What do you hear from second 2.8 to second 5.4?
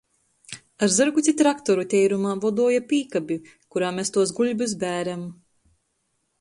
pīkabi, kurā mes tuos guļbys bērem.